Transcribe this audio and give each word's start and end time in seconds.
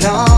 listen. 0.00 0.29